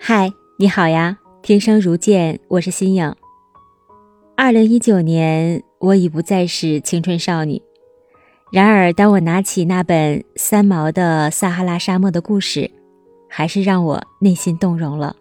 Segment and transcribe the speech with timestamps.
[0.00, 1.18] 嗨，你好呀！
[1.42, 3.14] 平生如见，我是新颖。
[4.36, 7.60] 二零一九年，我已不再是青春少女。
[8.52, 12.60] 然而，当我拿起那本三毛的《撒哈拉沙漠的故事》，
[13.28, 15.16] 还是让我内心动容了。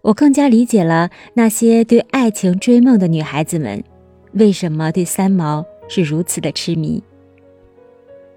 [0.00, 3.82] 我更加理解了那些对爱情追梦的女孩子们，
[4.32, 7.02] 为什么对三毛是如此的痴迷。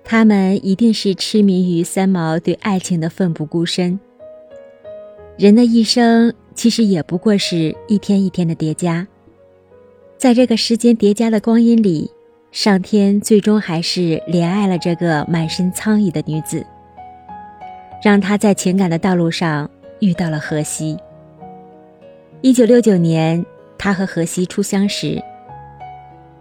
[0.04, 3.98] 她们一定是痴迷于三毛对爱情的奋不顾身。
[5.39, 9.07] 人的一生其实也不过是一天一天的叠加，
[10.17, 12.12] 在这个时间叠加的光阴里，
[12.52, 16.65] 上天最终还是怜爱了这个满身苍蝇的女子，
[18.03, 19.71] 让她在情感的道路上
[20.02, 20.98] 遇到了荷西。
[22.41, 23.45] 一九六九年，
[23.77, 25.23] 他和荷西初相识，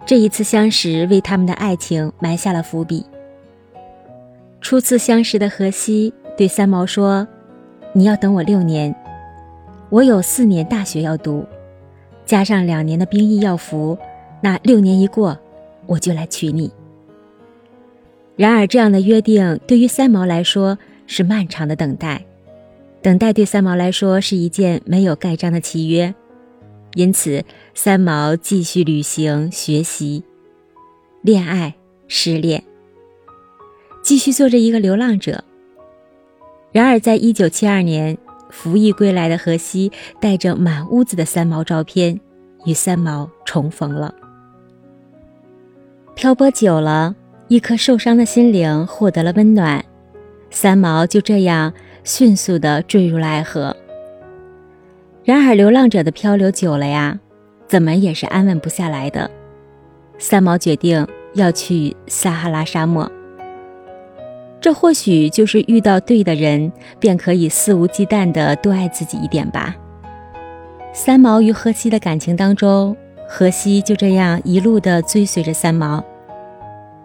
[0.05, 3.07] 这一次相识为他们的爱情埋下了伏笔。
[4.61, 7.25] 初次相识的荷西对三毛说。
[7.93, 8.95] 你要等我六年，
[9.89, 11.45] 我有四年大学要读，
[12.27, 13.99] 加上两年的兵役要服，
[14.43, 15.39] 那六年一过，
[15.87, 16.71] 我就来娶你。
[18.37, 22.25] 然而，这样的约定对于三毛来说是漫长的等待，
[23.03, 26.15] 等待对三毛来说是一件没有盖章的契约，
[26.95, 30.23] 因此，三毛继续旅行、学习、
[31.23, 31.75] 恋爱、
[32.07, 32.63] 失恋，
[34.05, 35.43] 继续做着一个流浪者。
[36.71, 38.17] 然而，在一九七二年，
[38.51, 42.21] 服役归来的荷西带着满屋子的三毛照片，
[42.67, 44.15] 与三毛重逢了。
[46.15, 47.15] 漂泊久了，
[47.49, 49.85] 一颗受伤的心灵获得了温暖，
[50.51, 51.73] 三毛就这样
[52.05, 53.75] 迅速地坠入了爱河。
[55.25, 57.19] 然而，流浪者的漂流久了呀，
[57.67, 59.31] 怎么也是安稳不下来的。
[60.19, 63.11] 三毛决定要去撒哈拉沙漠。
[64.61, 69.75] 这或许就是遇到对的人，便可以肆无忌惮地多爱自己一点吧。
[70.93, 72.97] 三毛与荷西的感情当中，
[73.29, 76.03] 荷西就这样一路地追随着三毛。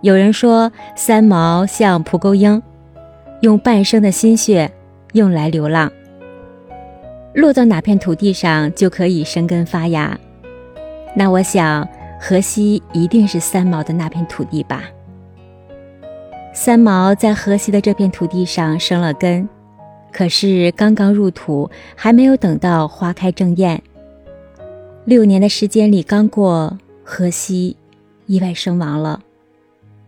[0.02, 2.62] 有人说，三毛像蒲公英，
[3.42, 4.72] 用半生的心血
[5.14, 5.92] 用来流浪，
[7.36, 10.18] 落到哪片土地上就可以生根发芽。
[11.16, 11.88] 那我想，
[12.20, 14.84] 荷西一定是三毛的那片土地吧。
[16.56, 19.50] 三毛在河西的这片土地上生了根，
[20.12, 23.82] 可是刚刚入土，还没有等到花开正艳。
[25.04, 27.76] 六年的时间里刚过，河西
[28.28, 29.20] 意外身亡了。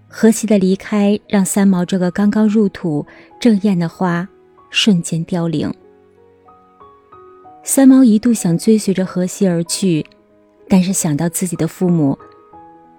[0.07, 3.05] 河西的离开让三毛这个刚刚入土
[3.39, 4.29] 正艳的花
[4.69, 5.73] 瞬间凋零。
[7.63, 10.05] 三毛一度想追随着河西而去，
[10.69, 12.17] 但是想到自己的父母，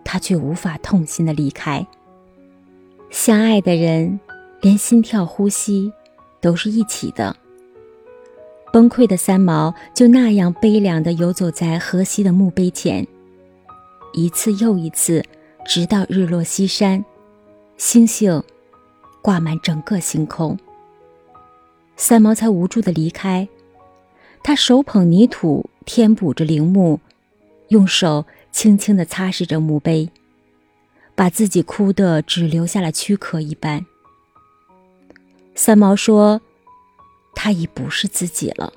[0.04, 1.86] 他却无法痛心的离开。
[3.10, 4.20] 相爱的人，
[4.60, 5.92] 连心跳、呼吸
[6.40, 7.34] 都是一起的。
[8.72, 13.06] 崩溃的三毛就那样悲凉地游走在河西的墓碑前，
[14.12, 15.24] 一次又一次，
[15.64, 17.02] 直到日落西山，
[17.78, 18.42] 星星
[19.22, 20.58] 挂满整个星空，
[21.96, 23.48] 三毛才无助地离开。
[24.42, 27.00] 他手捧泥土，填补着陵墓，
[27.68, 30.10] 用手轻轻地擦拭着墓碑。
[31.16, 33.84] 把自己哭得只留下了躯壳一般。
[35.54, 36.40] 三毛说
[37.34, 38.72] ：“他已不是自己了。”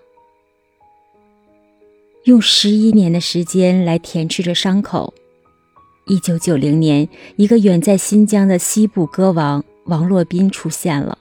[2.24, 5.14] 用十一年的时间来填吃着伤口。
[6.08, 11.18] 一九九零年，一个远在新疆的西部歌王王洛宾出现了，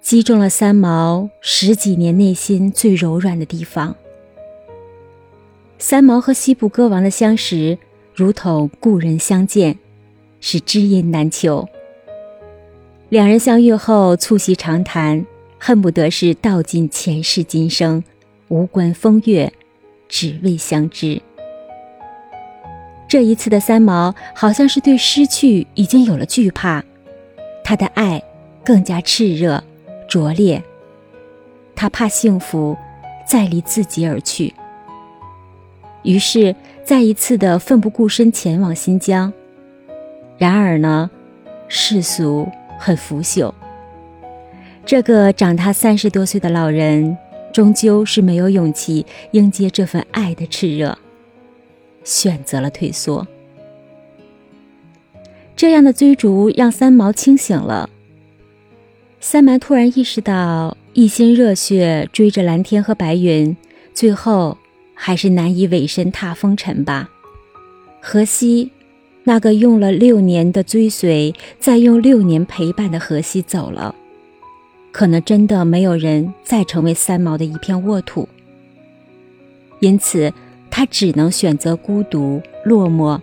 [0.00, 3.94] 击中了三毛十几年内心最柔软的地方。
[5.78, 7.78] 三毛和西部歌王的相识，
[8.14, 9.78] 如同故人相见。
[10.48, 11.68] 是知音难求。
[13.08, 15.26] 两人相遇后促膝长谈，
[15.58, 18.04] 恨不得是道尽前世今生，
[18.46, 19.52] 无关风月，
[20.08, 21.20] 只为相知。
[23.08, 26.84] 这一次的三毛好像是对失去已经有了惧怕，
[27.64, 28.22] 他的爱
[28.64, 29.64] 更加炽热、
[30.06, 30.62] 拙劣。
[31.74, 32.76] 他怕幸福
[33.26, 34.54] 再离自己而去，
[36.04, 36.54] 于是
[36.84, 39.32] 再一次的奋不顾身前往新疆。
[40.38, 41.10] 然而呢，
[41.68, 42.46] 世俗
[42.78, 43.52] 很腐朽。
[44.84, 47.16] 这个长他三十多岁的老人，
[47.52, 50.96] 终究是没有勇气迎接这份爱的炽热，
[52.04, 53.26] 选择了退缩。
[55.56, 57.88] 这样的追逐让三毛清醒了。
[59.18, 63.56] 三毛突然意识到，一心热血追着蓝天和白云，
[63.94, 64.58] 最后
[64.92, 67.08] 还是难以委身踏风尘吧。
[68.00, 68.70] 荷西。
[69.28, 73.92] 那个用了六年的追随，再用六年陪伴的荷西走了，
[74.92, 78.28] 可能真的没有人再成为三毛的一片沃土。
[79.80, 80.32] 因此，
[80.70, 83.20] 他只能选择孤独、落寞，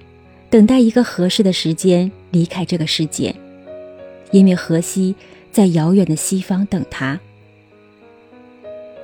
[0.49, 3.33] 等待一个合适的时间离开这个世界，
[4.31, 5.15] 因为荷西
[5.53, 7.17] 在遥远的西方等他。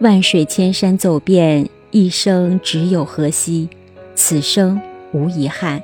[0.02, 3.70] 万水千山走遍，一生只有荷西，
[4.16, 4.82] 此生
[5.14, 5.82] 无遗憾。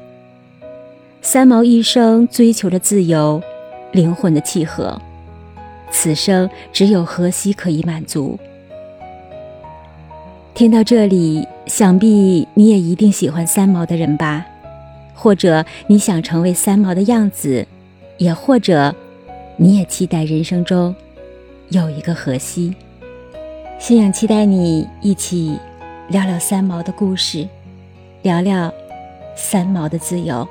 [1.25, 3.41] 三毛一生追求着自由，
[3.91, 5.01] 灵魂的契合，
[5.89, 8.37] 此生只有荷西可以满足。
[10.53, 14.45] 听到这里，想必你也一定喜欢三毛的人吧？
[15.15, 17.65] 或者你想成为三毛的样子，
[18.19, 18.93] 也或者
[19.57, 20.95] 你也期待人生中
[21.69, 22.75] 有一个荷西。
[23.79, 25.57] 信仰期待你一起
[26.09, 27.47] 聊聊三毛的故事，
[28.21, 28.71] 聊聊
[29.35, 30.47] 三毛的自由。